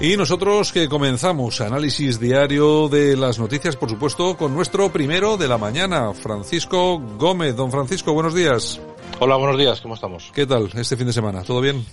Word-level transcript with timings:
Y 0.00 0.16
nosotros 0.16 0.72
que 0.72 0.88
comenzamos 0.88 1.60
análisis 1.60 2.20
diario 2.20 2.88
de 2.88 3.16
las 3.16 3.38
noticias, 3.38 3.76
por 3.76 3.90
supuesto, 3.90 4.36
con 4.36 4.54
nuestro 4.54 4.92
primero 4.92 5.36
de 5.36 5.48
la 5.48 5.58
mañana, 5.58 6.14
Francisco 6.14 7.00
Gómez. 7.18 7.56
Don 7.56 7.70
Francisco, 7.72 8.12
buenos 8.12 8.32
días. 8.32 8.80
Hola, 9.18 9.36
buenos 9.36 9.58
días, 9.58 9.80
¿cómo 9.80 9.94
estamos? 9.94 10.30
¿Qué 10.32 10.46
tal 10.46 10.70
este 10.74 10.96
fin 10.96 11.08
de 11.08 11.12
semana? 11.12 11.42
¿Todo 11.42 11.60
bien? 11.60 11.84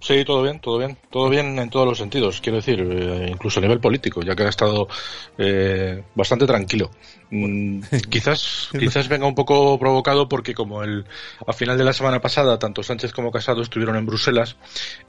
Sí, 0.00 0.24
todo 0.24 0.42
bien, 0.42 0.58
todo 0.58 0.78
bien, 0.78 0.98
todo 1.10 1.28
bien 1.28 1.56
en 1.60 1.70
todos 1.70 1.86
los 1.86 1.98
sentidos, 1.98 2.40
quiero 2.40 2.56
decir, 2.56 2.80
eh, 2.80 3.28
incluso 3.30 3.60
a 3.60 3.62
nivel 3.62 3.78
político, 3.78 4.20
ya 4.20 4.34
que 4.34 4.42
ha 4.42 4.48
estado 4.48 4.88
eh, 5.38 6.02
bastante 6.16 6.44
tranquilo. 6.44 6.90
Mm, 7.34 7.80
quizás, 8.10 8.68
quizás 8.78 9.08
venga 9.08 9.26
un 9.26 9.34
poco 9.34 9.78
provocado 9.78 10.28
porque 10.28 10.52
como 10.52 10.82
el, 10.82 11.06
a 11.46 11.54
final 11.54 11.78
de 11.78 11.84
la 11.84 11.94
semana 11.94 12.20
pasada 12.20 12.58
tanto 12.58 12.82
Sánchez 12.82 13.12
como 13.12 13.32
Casado 13.32 13.62
estuvieron 13.62 13.96
en 13.96 14.04
Bruselas, 14.04 14.56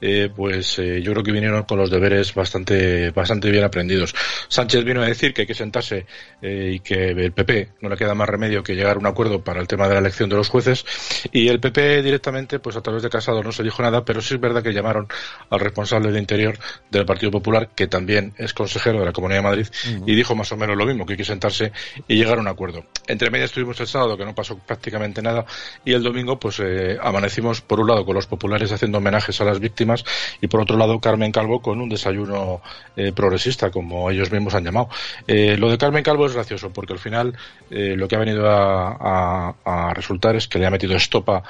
eh, 0.00 0.30
pues 0.34 0.78
eh, 0.78 1.02
yo 1.02 1.12
creo 1.12 1.22
que 1.22 1.32
vinieron 1.32 1.64
con 1.64 1.78
los 1.78 1.90
deberes 1.90 2.34
bastante, 2.34 3.10
bastante 3.10 3.50
bien 3.50 3.62
aprendidos. 3.62 4.14
Sánchez 4.48 4.84
vino 4.84 5.02
a 5.02 5.06
decir 5.06 5.34
que 5.34 5.42
hay 5.42 5.46
que 5.46 5.54
sentarse 5.54 6.06
eh, 6.40 6.72
y 6.76 6.80
que 6.80 7.10
el 7.10 7.32
PP 7.32 7.72
no 7.82 7.90
le 7.90 7.96
queda 7.96 8.14
más 8.14 8.26
remedio 8.26 8.62
que 8.62 8.74
llegar 8.74 8.96
a 8.96 9.00
un 9.00 9.06
acuerdo 9.06 9.44
para 9.44 9.60
el 9.60 9.68
tema 9.68 9.86
de 9.86 9.92
la 9.92 10.00
elección 10.00 10.30
de 10.30 10.36
los 10.36 10.48
jueces 10.48 10.86
y 11.30 11.48
el 11.48 11.60
PP 11.60 12.02
directamente, 12.02 12.58
pues 12.58 12.74
a 12.76 12.80
través 12.80 13.02
de 13.02 13.10
Casado 13.10 13.42
no 13.42 13.52
se 13.52 13.62
dijo 13.62 13.82
nada, 13.82 14.02
pero 14.02 14.22
sí 14.22 14.32
es 14.32 14.40
verdad 14.40 14.62
que 14.62 14.72
llamaron 14.72 15.08
al 15.50 15.60
responsable 15.60 16.10
de 16.10 16.18
Interior 16.18 16.58
del 16.90 17.04
Partido 17.04 17.30
Popular, 17.30 17.68
que 17.74 17.86
también 17.86 18.32
es 18.38 18.54
consejero 18.54 19.00
de 19.00 19.04
la 19.04 19.12
Comunidad 19.12 19.40
de 19.40 19.42
Madrid, 19.42 19.66
y 20.06 20.14
dijo 20.14 20.34
más 20.34 20.50
o 20.52 20.56
menos 20.56 20.74
lo 20.74 20.86
mismo, 20.86 21.04
que 21.04 21.12
hay 21.12 21.16
que 21.18 21.24
sentarse 21.24 21.70
y 22.13 22.13
llegar 22.16 22.38
a 22.38 22.40
un 22.40 22.48
acuerdo. 22.48 22.84
Entre 23.06 23.30
medias 23.30 23.50
estuvimos 23.50 23.78
el 23.80 23.86
sábado, 23.86 24.16
que 24.16 24.24
no 24.24 24.34
pasó 24.34 24.58
prácticamente 24.58 25.20
nada, 25.20 25.44
y 25.84 25.92
el 25.92 26.02
domingo, 26.02 26.38
pues 26.38 26.60
eh, 26.60 26.96
amanecimos, 27.00 27.60
por 27.60 27.80
un 27.80 27.88
lado, 27.88 28.04
con 28.04 28.14
los 28.14 28.26
populares 28.26 28.72
haciendo 28.72 28.98
homenajes 28.98 29.40
a 29.40 29.44
las 29.44 29.60
víctimas, 29.60 30.04
y 30.40 30.46
por 30.46 30.60
otro 30.60 30.76
lado, 30.76 31.00
Carmen 31.00 31.32
Calvo 31.32 31.60
con 31.60 31.80
un 31.80 31.88
desayuno 31.88 32.62
eh, 32.96 33.12
progresista, 33.12 33.70
como 33.70 34.10
ellos 34.10 34.32
mismos 34.32 34.54
han 34.54 34.64
llamado. 34.64 34.88
Eh, 35.26 35.56
lo 35.58 35.70
de 35.70 35.78
Carmen 35.78 36.02
Calvo 36.02 36.26
es 36.26 36.32
gracioso, 36.32 36.72
porque 36.72 36.94
al 36.94 36.98
final 36.98 37.36
lo 37.70 38.06
que 38.06 38.14
ha 38.14 38.18
venido 38.18 38.48
a, 38.48 39.54
a 39.64 39.94
resultar 39.94 40.36
es 40.36 40.46
que 40.46 40.58
le 40.58 40.66
ha 40.66 40.70
metido 40.70 40.94
estopa 40.94 41.42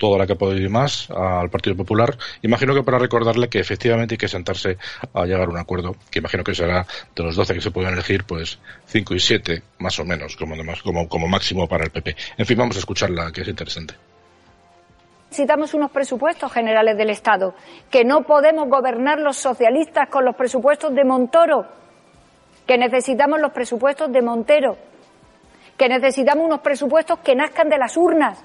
toda 0.00 0.18
la 0.18 0.26
que 0.26 0.34
ir 0.56 0.70
más 0.70 1.10
al 1.10 1.50
Partido 1.50 1.76
Popular. 1.76 2.16
Imagino 2.40 2.74
que 2.74 2.82
para 2.82 2.98
recordarle 2.98 3.48
que 3.48 3.60
efectivamente 3.60 4.14
hay 4.14 4.18
que 4.18 4.28
sentarse 4.28 4.78
a 5.12 5.26
llegar 5.26 5.46
a 5.46 5.50
un 5.50 5.58
acuerdo, 5.58 5.94
que 6.10 6.20
imagino 6.20 6.42
que 6.42 6.54
será 6.54 6.86
de 7.14 7.22
los 7.22 7.36
12 7.36 7.54
que 7.54 7.60
se 7.60 7.70
pueden 7.70 7.92
elegir, 7.92 8.24
pues 8.24 8.58
5 8.86 9.14
y 9.14 9.20
7, 9.20 9.62
más 9.78 9.98
o 10.00 10.04
menos, 10.06 10.36
como, 10.36 10.56
como, 10.82 11.06
como 11.06 11.28
máximo 11.28 11.68
para 11.68 11.84
el 11.84 11.90
PP. 11.90 12.16
En 12.38 12.46
fin, 12.46 12.56
vamos 12.56 12.76
a 12.76 12.78
escucharla, 12.78 13.30
que 13.30 13.42
es 13.42 13.48
interesante. 13.48 13.94
Necesitamos 15.28 15.74
unos 15.74 15.90
presupuestos 15.90 16.50
generales 16.50 16.96
del 16.96 17.10
Estado, 17.10 17.54
que 17.90 18.02
no 18.02 18.22
podemos 18.22 18.68
gobernar 18.68 19.20
los 19.20 19.36
socialistas 19.36 20.08
con 20.08 20.24
los 20.24 20.34
presupuestos 20.34 20.94
de 20.94 21.04
Montoro, 21.04 21.66
que 22.66 22.78
necesitamos 22.78 23.38
los 23.38 23.52
presupuestos 23.52 24.10
de 24.10 24.22
Montero, 24.22 24.78
que 25.76 25.88
necesitamos 25.88 26.46
unos 26.46 26.60
presupuestos 26.60 27.18
que 27.20 27.34
nazcan 27.34 27.68
de 27.68 27.78
las 27.78 27.96
urnas, 27.96 28.42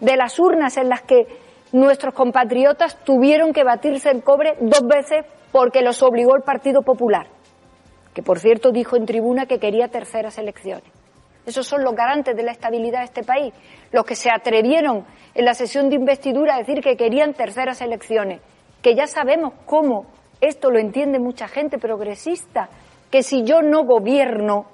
de 0.00 0.16
las 0.16 0.38
urnas 0.38 0.76
en 0.76 0.88
las 0.88 1.02
que 1.02 1.26
nuestros 1.72 2.14
compatriotas 2.14 3.02
tuvieron 3.04 3.52
que 3.52 3.64
batirse 3.64 4.10
el 4.10 4.22
cobre 4.22 4.56
dos 4.60 4.86
veces 4.86 5.24
porque 5.52 5.82
los 5.82 6.02
obligó 6.02 6.36
el 6.36 6.42
Partido 6.42 6.82
Popular, 6.82 7.26
que 8.14 8.22
por 8.22 8.38
cierto 8.38 8.70
dijo 8.70 8.96
en 8.96 9.06
tribuna 9.06 9.46
que 9.46 9.58
quería 9.58 9.88
terceras 9.88 10.38
elecciones. 10.38 10.90
Esos 11.46 11.66
son 11.66 11.84
los 11.84 11.94
garantes 11.94 12.36
de 12.36 12.42
la 12.42 12.50
estabilidad 12.50 12.98
de 13.00 13.04
este 13.04 13.22
país, 13.22 13.54
los 13.92 14.04
que 14.04 14.16
se 14.16 14.30
atrevieron 14.30 15.04
en 15.34 15.44
la 15.44 15.54
sesión 15.54 15.88
de 15.88 15.96
investidura 15.96 16.54
a 16.54 16.58
decir 16.58 16.80
que 16.80 16.96
querían 16.96 17.34
terceras 17.34 17.80
elecciones, 17.80 18.40
que 18.82 18.94
ya 18.96 19.06
sabemos 19.06 19.52
cómo 19.64 20.06
esto 20.40 20.70
lo 20.70 20.78
entiende 20.78 21.18
mucha 21.18 21.46
gente 21.46 21.78
progresista, 21.78 22.68
que 23.10 23.22
si 23.22 23.44
yo 23.44 23.62
no 23.62 23.84
gobierno, 23.84 24.66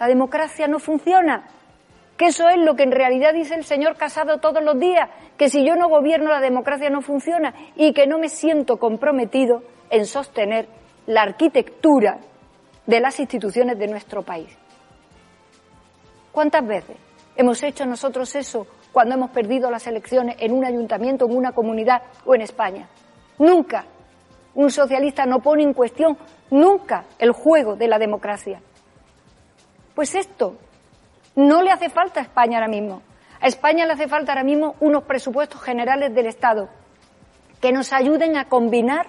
la 0.00 0.06
democracia 0.06 0.66
no 0.66 0.78
funciona 0.78 1.48
que 2.18 2.26
eso 2.26 2.48
es 2.48 2.58
lo 2.58 2.74
que 2.74 2.82
en 2.82 2.90
realidad 2.90 3.32
dice 3.32 3.54
el 3.54 3.64
señor 3.64 3.96
Casado 3.96 4.38
todos 4.38 4.62
los 4.62 4.78
días, 4.78 5.08
que 5.38 5.48
si 5.48 5.64
yo 5.64 5.76
no 5.76 5.88
gobierno 5.88 6.30
la 6.30 6.40
democracia 6.40 6.90
no 6.90 7.00
funciona 7.00 7.54
y 7.76 7.92
que 7.92 8.08
no 8.08 8.18
me 8.18 8.28
siento 8.28 8.76
comprometido 8.76 9.62
en 9.88 10.04
sostener 10.04 10.68
la 11.06 11.22
arquitectura 11.22 12.18
de 12.86 13.00
las 13.00 13.20
instituciones 13.20 13.78
de 13.78 13.86
nuestro 13.86 14.22
país. 14.22 14.48
¿Cuántas 16.32 16.66
veces 16.66 16.96
hemos 17.36 17.62
hecho 17.62 17.86
nosotros 17.86 18.34
eso 18.34 18.66
cuando 18.90 19.14
hemos 19.14 19.30
perdido 19.30 19.70
las 19.70 19.86
elecciones 19.86 20.36
en 20.40 20.52
un 20.52 20.64
ayuntamiento, 20.64 21.26
en 21.26 21.36
una 21.36 21.52
comunidad 21.52 22.02
o 22.26 22.34
en 22.34 22.42
España? 22.42 22.88
Nunca. 23.38 23.84
Un 24.56 24.72
socialista 24.72 25.24
no 25.24 25.38
pone 25.38 25.62
en 25.62 25.72
cuestión 25.72 26.18
nunca 26.50 27.04
el 27.20 27.30
juego 27.30 27.76
de 27.76 27.86
la 27.86 27.98
democracia. 27.98 28.60
Pues 29.94 30.16
esto 30.16 30.56
no 31.38 31.62
le 31.62 31.70
hace 31.70 31.88
falta 31.88 32.18
a 32.18 32.24
España 32.24 32.58
ahora 32.58 32.68
mismo. 32.68 33.00
A 33.40 33.46
España 33.46 33.86
le 33.86 33.92
hace 33.92 34.08
falta 34.08 34.32
ahora 34.32 34.42
mismo 34.42 34.74
unos 34.80 35.04
presupuestos 35.04 35.62
generales 35.62 36.12
del 36.12 36.26
Estado 36.26 36.68
que 37.60 37.70
nos 37.70 37.92
ayuden 37.92 38.36
a 38.36 38.46
combinar 38.46 39.06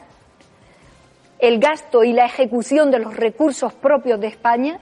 el 1.40 1.60
gasto 1.60 2.04
y 2.04 2.14
la 2.14 2.26
ejecución 2.26 2.92
de 2.92 3.00
los 3.00 3.16
recursos 3.16 3.74
propios 3.74 4.20
de 4.20 4.28
España 4.28 4.80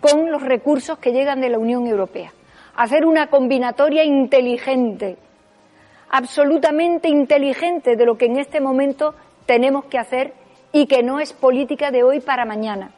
con 0.00 0.30
los 0.30 0.40
recursos 0.40 0.98
que 0.98 1.12
llegan 1.12 1.42
de 1.42 1.50
la 1.50 1.58
Unión 1.58 1.86
Europea. 1.86 2.32
Hacer 2.74 3.04
una 3.04 3.26
combinatoria 3.26 4.02
inteligente, 4.02 5.18
absolutamente 6.08 7.08
inteligente 7.08 7.96
de 7.96 8.06
lo 8.06 8.16
que 8.16 8.26
en 8.26 8.38
este 8.38 8.62
momento 8.62 9.14
tenemos 9.44 9.84
que 9.84 9.98
hacer 9.98 10.32
y 10.72 10.86
que 10.86 11.02
no 11.02 11.20
es 11.20 11.34
política 11.34 11.90
de 11.90 12.02
hoy 12.02 12.20
para 12.20 12.46
mañana 12.46 12.92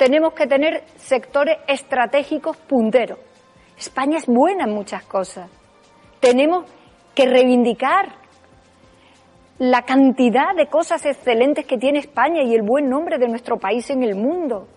tenemos 0.00 0.32
que 0.32 0.46
tener 0.46 0.82
sectores 0.96 1.58
estratégicos 1.68 2.56
punteros. 2.56 3.18
España 3.76 4.16
es 4.16 4.24
buena 4.24 4.64
en 4.64 4.72
muchas 4.72 5.04
cosas. 5.04 5.50
Tenemos 6.20 6.64
que 7.14 7.26
reivindicar 7.26 8.06
la 9.58 9.82
cantidad 9.82 10.54
de 10.56 10.68
cosas 10.68 11.04
excelentes 11.04 11.66
que 11.66 11.76
tiene 11.76 11.98
España 11.98 12.42
y 12.42 12.54
el 12.54 12.62
buen 12.62 12.88
nombre 12.88 13.18
de 13.18 13.28
nuestro 13.28 13.58
país 13.58 13.90
en 13.90 14.02
el 14.02 14.14
mundo. 14.14 14.68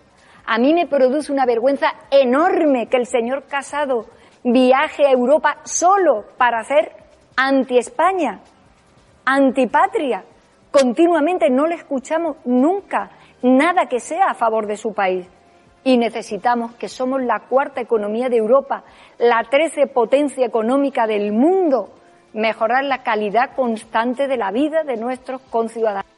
A 0.44 0.58
mí 0.58 0.74
me 0.74 0.86
produce 0.86 1.32
una 1.32 1.46
vergüenza 1.46 1.86
enorme 2.10 2.88
que 2.88 2.98
el 2.98 3.06
señor 3.06 3.44
Casado 3.44 4.04
viaje 4.42 5.06
a 5.06 5.10
Europa 5.10 5.56
solo 5.64 6.26
para 6.36 6.58
hacer 6.58 6.92
anti-España, 7.34 8.40
antipatria. 9.24 10.22
Continuamente 10.74 11.50
no 11.50 11.68
le 11.68 11.76
escuchamos 11.76 12.36
nunca 12.44 13.08
nada 13.42 13.86
que 13.86 14.00
sea 14.00 14.30
a 14.30 14.34
favor 14.34 14.66
de 14.66 14.76
su 14.76 14.92
país. 14.92 15.24
Y 15.84 15.96
necesitamos 15.96 16.74
que 16.74 16.88
somos 16.88 17.22
la 17.22 17.46
cuarta 17.48 17.80
economía 17.80 18.28
de 18.28 18.38
Europa, 18.38 18.82
la 19.18 19.44
trece 19.48 19.86
potencia 19.86 20.44
económica 20.44 21.06
del 21.06 21.30
mundo, 21.30 21.90
mejorar 22.32 22.82
la 22.82 23.04
calidad 23.04 23.54
constante 23.54 24.26
de 24.26 24.36
la 24.36 24.50
vida 24.50 24.82
de 24.82 24.96
nuestros 24.96 25.40
conciudadanos. 25.42 26.13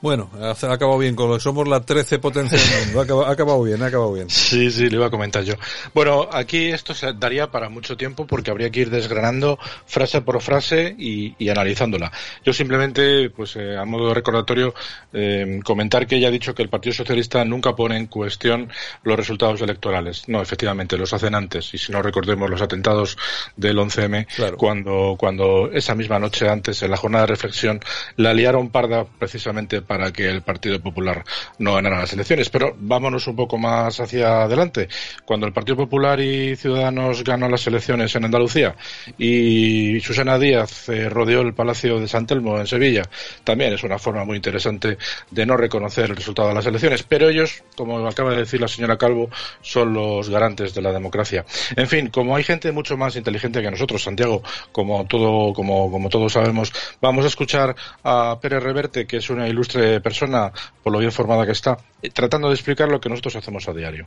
Bueno, 0.00 0.30
ha 0.40 0.52
acabado 0.52 0.96
bien 0.96 1.16
con 1.16 1.28
lo 1.28 1.34
que 1.34 1.40
somos 1.40 1.66
la 1.66 1.80
13 1.80 2.20
potencia 2.20 2.56
del 2.56 2.86
mundo. 2.94 3.24
Ha 3.26 3.32
acabado, 3.32 3.62
bien, 3.64 3.82
ha 3.82 3.86
acabado 3.86 4.12
bien. 4.12 4.30
Sí, 4.30 4.70
sí, 4.70 4.88
le 4.88 4.94
iba 4.94 5.06
a 5.06 5.10
comentar 5.10 5.42
yo. 5.42 5.54
Bueno, 5.92 6.28
aquí 6.32 6.66
esto 6.66 6.94
se 6.94 7.14
daría 7.14 7.50
para 7.50 7.68
mucho 7.68 7.96
tiempo 7.96 8.24
porque 8.24 8.52
habría 8.52 8.70
que 8.70 8.80
ir 8.80 8.90
desgranando 8.90 9.58
frase 9.86 10.20
por 10.20 10.40
frase 10.40 10.94
y, 10.96 11.48
analizándola. 11.48 12.12
Yo 12.44 12.52
simplemente, 12.52 13.30
pues 13.30 13.56
eh, 13.56 13.76
a 13.76 13.84
modo 13.84 14.08
de 14.08 14.14
recordatorio, 14.14 14.72
eh, 15.12 15.58
comentar 15.64 16.06
que 16.06 16.16
ella 16.16 16.28
ha 16.28 16.32
dicho 16.32 16.54
que 16.54 16.62
el 16.62 16.68
Partido 16.68 16.94
Socialista 16.94 17.44
nunca 17.44 17.74
pone 17.74 17.96
en 17.96 18.06
cuestión 18.06 18.70
los 19.02 19.16
resultados 19.16 19.60
electorales. 19.62 20.28
No, 20.28 20.40
efectivamente, 20.40 20.96
los 20.96 21.12
hacen 21.12 21.34
antes. 21.34 21.74
Y 21.74 21.78
si 21.78 21.90
no 21.90 22.02
recordemos 22.02 22.48
los 22.48 22.62
atentados 22.62 23.18
del 23.56 23.76
11M, 23.78 24.56
cuando, 24.56 25.16
cuando 25.18 25.72
esa 25.72 25.96
misma 25.96 26.20
noche 26.20 26.48
antes, 26.48 26.80
en 26.82 26.92
la 26.92 26.96
jornada 26.96 27.24
de 27.24 27.32
reflexión, 27.32 27.80
la 28.14 28.32
liaron 28.32 28.70
parda 28.70 29.04
precisamente 29.04 29.82
para 29.88 30.12
que 30.12 30.28
el 30.28 30.42
Partido 30.42 30.80
Popular 30.80 31.24
no 31.58 31.74
ganara 31.74 31.98
las 31.98 32.12
elecciones. 32.12 32.50
Pero 32.50 32.76
vámonos 32.78 33.26
un 33.26 33.34
poco 33.34 33.58
más 33.58 33.98
hacia 33.98 34.42
adelante. 34.42 34.88
Cuando 35.24 35.46
el 35.46 35.52
Partido 35.52 35.76
Popular 35.76 36.20
y 36.20 36.54
Ciudadanos 36.54 37.24
ganó 37.24 37.48
las 37.48 37.66
elecciones 37.66 38.14
en 38.14 38.26
Andalucía 38.26 38.76
y 39.16 39.98
Susana 40.00 40.38
Díaz 40.38 40.88
eh, 40.90 41.08
rodeó 41.08 41.40
el 41.40 41.54
Palacio 41.54 41.98
de 41.98 42.06
San 42.06 42.26
Telmo 42.26 42.58
en 42.58 42.66
Sevilla, 42.66 43.02
también 43.42 43.72
es 43.72 43.82
una 43.82 43.98
forma 43.98 44.24
muy 44.24 44.36
interesante 44.36 44.98
de 45.30 45.46
no 45.46 45.56
reconocer 45.56 46.04
el 46.10 46.16
resultado 46.16 46.48
de 46.48 46.54
las 46.54 46.66
elecciones. 46.66 47.02
Pero 47.02 47.30
ellos, 47.30 47.64
como 47.74 48.06
acaba 48.06 48.32
de 48.32 48.38
decir 48.38 48.60
la 48.60 48.68
señora 48.68 48.98
Calvo, 48.98 49.30
son 49.62 49.94
los 49.94 50.28
garantes 50.28 50.74
de 50.74 50.82
la 50.82 50.92
democracia. 50.92 51.44
En 51.74 51.88
fin, 51.88 52.08
como 52.08 52.36
hay 52.36 52.44
gente 52.44 52.70
mucho 52.72 52.96
más 52.96 53.16
inteligente 53.16 53.62
que 53.62 53.70
nosotros, 53.70 54.02
Santiago, 54.02 54.42
como 54.70 55.06
todo, 55.06 55.54
como, 55.54 55.90
como 55.90 56.10
todos 56.10 56.34
sabemos, 56.34 56.72
vamos 57.00 57.24
a 57.24 57.28
escuchar 57.28 57.74
a 58.04 58.38
Pérez 58.40 58.62
Reverte, 58.62 59.06
que 59.06 59.16
es 59.16 59.30
una 59.30 59.48
ilustre 59.48 59.77
persona, 60.02 60.52
por 60.82 60.92
lo 60.92 60.98
bien 60.98 61.12
formada 61.12 61.46
que 61.46 61.52
está, 61.52 61.76
tratando 62.12 62.48
de 62.48 62.54
explicar 62.54 62.88
lo 62.88 63.00
que 63.00 63.08
nosotros 63.08 63.36
hacemos 63.36 63.68
a 63.68 63.72
diario. 63.72 64.06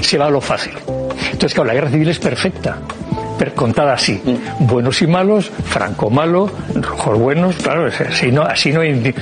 Se 0.00 0.16
va 0.16 0.26
a 0.26 0.30
lo 0.30 0.40
fácil. 0.40 0.74
Entonces, 0.76 1.54
claro, 1.54 1.68
la 1.68 1.74
guerra 1.74 1.90
civil 1.90 2.08
es 2.08 2.18
perfecta 2.18 2.78
contada 3.54 3.94
así. 3.94 4.20
Buenos 4.60 5.02
y 5.02 5.06
malos, 5.06 5.50
Franco 5.64 6.10
malo, 6.10 6.50
rojos 6.74 7.18
buenos, 7.18 7.56
claro, 7.56 7.86
así 7.86 8.32
no, 8.32 8.42
así 8.42 8.72
no 8.72 8.80
hay 8.80 9.14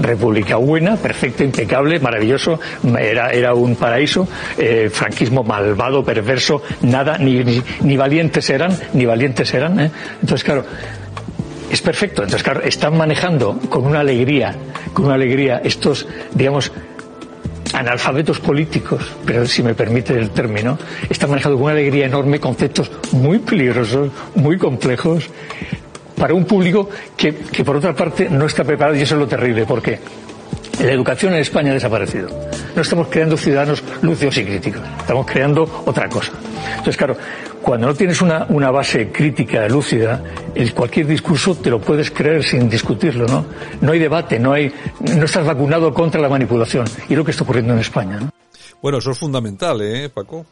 República 0.00 0.56
buena, 0.56 0.96
perfecta, 0.96 1.44
impecable, 1.44 1.98
maravilloso, 2.00 2.60
era, 2.98 3.30
era 3.30 3.54
un 3.54 3.76
paraíso, 3.76 4.28
eh, 4.58 4.90
franquismo 4.92 5.42
malvado, 5.42 6.04
perverso, 6.04 6.62
nada, 6.82 7.18
ni, 7.18 7.62
ni, 7.80 7.96
valientes 7.96 8.48
eran, 8.50 8.76
ni 8.92 9.04
valientes 9.04 9.52
eran. 9.54 9.80
¿eh? 9.80 9.90
Entonces, 10.20 10.44
claro, 10.44 10.64
es 11.72 11.80
perfecto. 11.80 12.22
Entonces, 12.22 12.42
claro, 12.42 12.60
están 12.60 12.96
manejando 12.96 13.58
con 13.70 13.86
una 13.86 14.00
alegría, 14.00 14.54
con 14.92 15.06
una 15.06 15.14
alegría 15.14 15.62
estos, 15.64 16.06
digamos, 16.34 16.70
analfabetos 17.72 18.40
políticos, 18.40 19.02
pero 19.24 19.46
si 19.46 19.62
me 19.62 19.74
permite 19.74 20.12
el 20.12 20.30
término, 20.30 20.78
están 21.08 21.30
manejando 21.30 21.56
con 21.56 21.64
una 21.64 21.72
alegría 21.72 22.04
enorme 22.04 22.38
conceptos 22.38 22.92
muy 23.12 23.38
peligrosos, 23.38 24.10
muy 24.34 24.58
complejos, 24.58 25.30
para 26.14 26.34
un 26.34 26.44
público 26.44 26.90
que, 27.16 27.34
que 27.36 27.64
por 27.64 27.76
otra 27.76 27.94
parte 27.94 28.28
no 28.28 28.44
está 28.44 28.64
preparado 28.64 28.94
y 28.96 29.00
eso 29.00 29.14
es 29.14 29.20
lo 29.20 29.26
terrible, 29.26 29.64
porque 29.64 29.98
la 30.80 30.92
educación 30.92 31.34
en 31.34 31.40
España 31.40 31.70
ha 31.70 31.74
desaparecido. 31.74 32.28
No 32.74 32.82
estamos 32.82 33.08
creando 33.08 33.36
ciudadanos 33.36 33.82
lucios 34.02 34.36
y 34.38 34.44
críticos, 34.44 34.82
estamos 34.98 35.26
creando 35.26 35.82
otra 35.86 36.08
cosa. 36.08 36.32
Entonces, 36.70 36.96
claro, 36.96 37.16
cuando 37.60 37.86
no 37.86 37.94
tienes 37.94 38.20
una, 38.20 38.46
una 38.48 38.70
base 38.70 39.10
crítica 39.10 39.68
lúcida, 39.68 40.22
cualquier 40.74 41.06
discurso 41.06 41.54
te 41.54 41.70
lo 41.70 41.80
puedes 41.80 42.10
creer 42.10 42.42
sin 42.42 42.68
discutirlo, 42.68 43.26
¿no? 43.26 43.44
No 43.80 43.92
hay 43.92 43.98
debate, 43.98 44.38
no 44.38 44.52
hay, 44.52 44.72
no 45.00 45.24
estás 45.24 45.46
vacunado 45.46 45.92
contra 45.92 46.20
la 46.20 46.28
manipulación. 46.28 46.86
Y 47.08 47.14
lo 47.14 47.24
que 47.24 47.30
está 47.30 47.44
ocurriendo 47.44 47.72
en 47.72 47.80
España, 47.80 48.18
¿no? 48.20 48.30
Bueno, 48.80 48.98
eso 48.98 49.12
es 49.12 49.18
fundamental, 49.18 49.80
¿eh, 49.80 50.08
Paco? 50.08 50.44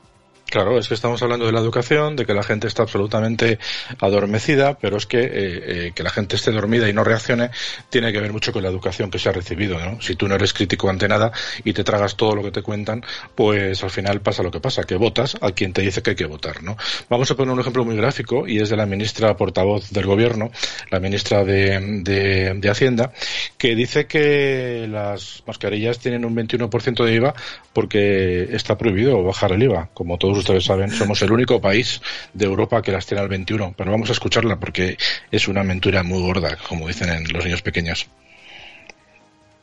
Claro, 0.50 0.79
es 0.79 0.88
que 0.88 0.94
estamos 0.94 1.23
hablando 1.23 1.47
de 1.47 1.52
la 1.52 1.61
educación, 1.61 2.17
de 2.17 2.26
que 2.26 2.35
la 2.35 2.43
gente 2.43 2.67
está 2.67 2.82
absolutamente 2.82 3.61
adormecida, 4.00 4.76
pero 4.76 4.97
es 4.97 5.06
que 5.06 5.20
eh, 5.20 5.31
eh, 5.32 5.93
que 5.94 6.02
la 6.02 6.11
gente 6.11 6.35
esté 6.35 6.50
dormida 6.50 6.88
y 6.88 6.93
no 6.93 7.05
reaccione 7.05 7.50
tiene 7.88 8.12
que 8.12 8.20
ver 8.20 8.32
mucho 8.32 8.52
con 8.52 8.64
la 8.64 8.69
educación 8.69 9.12
que 9.12 9.20
se 9.20 9.29
ha 9.29 9.32
recibido, 9.32 9.79
¿no? 9.79 10.00
Si 10.00 10.17
tú 10.17 10.26
no 10.26 10.35
eres 10.35 10.52
crítico 10.52 10.91
ante 10.91 11.06
nada 11.06 11.31
y 11.62 11.73
te 11.73 11.85
tragas 11.85 12.17
todo 12.17 12.35
lo 12.35 12.43
que 12.43 12.50
te 12.50 12.62
cuentan, 12.62 13.05
pues 13.37 13.85
al 13.85 13.91
final 13.91 14.23
pasa 14.23 14.43
lo 14.43 14.50
que 14.50 14.58
pasa, 14.58 14.82
que 14.82 14.97
votas 14.97 15.37
a 15.41 15.52
quien 15.52 15.73
te 15.73 15.82
dice 15.82 16.02
que 16.02 16.11
hay 16.11 16.17
que 16.17 16.26
votar, 16.26 16.64
¿no? 16.64 16.76
Vamos 17.08 17.31
a 17.31 17.37
poner 17.37 17.55
un 17.55 17.61
ejemplo 17.61 17.85
muy 17.85 17.94
gráfico 17.94 18.49
y 18.49 18.58
es 18.58 18.70
de 18.70 18.76
la 18.76 18.87
ministra 18.87 19.37
portavoz 19.37 19.91
del 19.91 20.06
gobierno, 20.06 20.50
la 20.91 20.99
ministra 20.99 21.44
de, 21.44 22.00
de, 22.02 22.55
de 22.55 22.70
Hacienda, 22.70 23.12
que 23.56 23.76
dice 23.76 24.08
que 24.08 24.88
las 24.91 25.44
mascarillas 25.47 26.00
tienen 26.00 26.25
un 26.25 26.35
21% 26.35 27.05
de 27.05 27.14
IVA 27.14 27.35
porque 27.73 28.49
está 28.50 28.76
prohibido 28.76 29.23
bajar 29.23 29.52
el 29.52 29.62
IVA, 29.62 29.91
como 29.94 30.19
todos 30.19 30.40
ustedes 30.41 30.65
saben, 30.65 30.91
somos 30.91 31.23
el 31.23 31.33
único 31.33 31.61
país 31.61 32.01
de 32.35 32.47
Europa 32.47 32.83
que 32.83 32.93
las 32.93 33.07
tiene 33.07 33.23
al 33.23 33.29
21, 33.29 33.75
pero 33.77 33.91
vamos 33.91 34.09
a 34.11 34.13
escucharla 34.13 34.57
porque 34.57 34.97
es 35.31 35.49
una 35.49 35.61
aventura 35.61 36.03
muy 36.03 36.21
gorda, 36.21 36.57
como 36.69 36.89
dicen 36.89 37.11
en 37.11 37.33
los 37.33 37.45
niños 37.45 37.63
pequeños. 37.63 38.09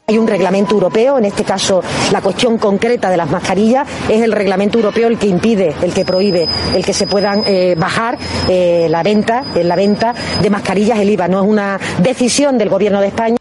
Hay 0.10 0.18
un 0.18 0.26
reglamento 0.26 0.74
europeo, 0.74 1.18
en 1.18 1.26
este 1.26 1.44
caso 1.44 1.84
la 2.14 2.22
cuestión 2.22 2.58
concreta 2.58 3.10
de 3.10 3.18
las 3.18 3.30
mascarillas 3.30 3.86
es 4.08 4.22
el 4.22 4.32
reglamento 4.32 4.78
europeo 4.78 5.10
el 5.10 5.18
que 5.18 5.28
impide, 5.28 5.76
el 5.82 5.94
que 5.94 6.06
prohíbe, 6.06 6.48
el 6.74 6.86
que 6.86 6.94
se 6.94 7.08
puedan 7.08 7.44
eh, 7.46 7.76
bajar 7.78 8.18
eh, 8.48 8.88
la 8.90 9.04
venta, 9.04 9.44
en 9.54 9.68
la 9.68 9.76
venta 9.76 10.16
de 10.42 10.50
mascarillas 10.50 11.00
el 11.00 11.10
IVA. 11.10 11.28
No 11.28 11.42
es 11.42 11.50
una 11.50 11.78
decisión 12.02 12.58
del 12.58 12.70
Gobierno 12.70 13.02
de 13.02 13.08
España. 13.08 13.38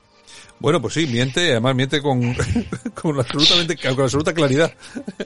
Bueno, 0.58 0.80
pues 0.80 0.94
sí, 0.94 1.06
miente, 1.06 1.50
además 1.50 1.74
miente 1.74 2.00
con, 2.00 2.34
con, 2.94 3.18
absolutamente, 3.18 3.76
con 3.76 4.00
absoluta 4.00 4.32
claridad. 4.32 4.72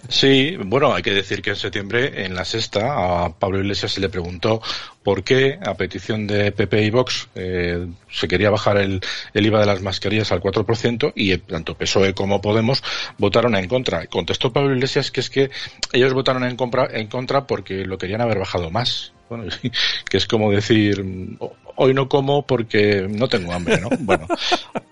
Sí, 0.09 0.57
bueno, 0.57 0.93
hay 0.93 1.03
que 1.03 1.13
decir 1.13 1.41
que 1.41 1.51
en 1.51 1.57
septiembre, 1.57 2.25
en 2.25 2.35
la 2.35 2.45
sexta, 2.45 3.25
a 3.25 3.39
Pablo 3.39 3.61
Iglesias 3.61 3.93
se 3.93 4.01
le 4.01 4.09
preguntó 4.09 4.61
por 5.05 5.23
qué, 5.23 5.59
a 5.65 5.75
petición 5.75 6.27
de 6.27 6.53
PP 6.53 6.83
y 6.83 6.91
Vox, 6.91 7.29
eh, 7.35 7.87
se 8.11 8.29
quería 8.29 8.51
bajar 8.51 8.79
el, 8.79 9.01
el, 9.33 9.47
IVA 9.47 9.61
de 9.61 9.67
las 9.67 9.83
mascarillas 9.83 10.33
al 10.33 10.41
4% 10.41 11.13
y 11.15 11.37
tanto 11.39 11.77
PSOE 11.77 12.13
como 12.13 12.41
Podemos 12.41 12.83
votaron 13.19 13.55
en 13.55 13.69
contra. 13.69 14.07
Contestó 14.09 14.53
Pablo 14.53 14.75
Iglesias 14.75 15.11
que 15.11 15.21
es 15.21 15.31
que 15.31 15.51
ellos 15.93 16.13
votaron 16.13 16.45
en, 16.45 16.57
compra, 16.57 16.89
en 16.91 17.07
contra 17.07 17.47
porque 17.47 17.85
lo 17.85 17.99
querían 17.99 18.21
haber 18.21 18.41
bajado 18.41 18.71
más. 18.71 19.13
Bueno, 19.31 19.45
que 20.11 20.17
es 20.17 20.27
como 20.27 20.51
decir, 20.51 21.39
hoy 21.77 21.95
no 21.95 22.09
como 22.09 22.45
porque 22.45 23.07
no 23.09 23.29
tengo 23.29 23.53
hambre, 23.53 23.81
¿no? 23.81 23.89
Bueno, 24.01 24.27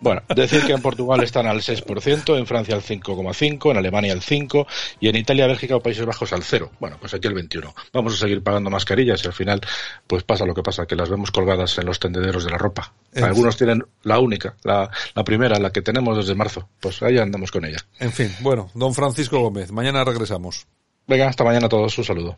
bueno, 0.01 0.23
decir 0.35 0.65
que 0.65 0.73
en 0.73 0.81
Portugal 0.81 1.23
están 1.25 1.47
al 1.47 1.61
6%, 1.61 2.39
en 2.39 2.47
Francia 2.47 2.77
al 2.77 2.83
5,5%, 2.83 3.71
en 3.73 3.77
Alemania 3.77 4.13
al 4.13 4.21
5% 4.21 4.67
y 5.01 5.09
en 5.09 5.17
Italia, 5.17 5.49
Bélgica 5.49 5.75
o 5.75 5.81
Países 5.81 6.07
Bajos 6.07 6.33
al 6.33 6.43
0%. 6.43 6.71
Bueno, 6.79 6.99
pues 7.01 7.13
aquí 7.15 7.27
el 7.27 7.35
21%. 7.35 7.75
Vamos 7.93 8.15
a 8.15 8.17
seguir 8.17 8.43
pagando 8.43 8.71
mascarillas 8.71 9.25
y 9.25 9.27
al 9.27 9.33
final, 9.33 9.61
pues 10.07 10.23
pasa 10.23 10.47
lo 10.47 10.55
que 10.55 10.63
pasa, 10.63 10.87
que 10.87 10.95
las 10.95 11.11
vemos 11.11 11.33
colgadas 11.33 11.77
en 11.79 11.87
los 11.87 11.99
tendederos 11.99 12.45
de 12.45 12.53
la 12.53 12.59
ropa. 12.59 12.95
Algunos 13.17 13.57
tienen 13.57 13.85
la 14.05 14.21
única, 14.21 14.55
la, 14.63 14.89
la 15.15 15.25
primera, 15.25 15.59
la 15.59 15.71
que 15.71 15.83
tenemos 15.83 16.17
desde 16.17 16.37
marzo. 16.37 16.69
Pues 16.79 17.03
ahí 17.03 17.19
andamos 17.19 17.51
con 17.51 17.65
ella. 17.65 17.79
En 17.99 18.13
fin, 18.13 18.33
bueno, 18.41 18.71
don 18.75 18.95
Francisco 18.95 19.41
Gómez, 19.41 19.73
mañana 19.73 20.05
regresamos. 20.05 20.69
Venga, 21.09 21.27
hasta 21.27 21.43
mañana 21.43 21.67
a 21.67 21.69
todos, 21.71 21.97
un 21.97 22.05
saludo. 22.05 22.27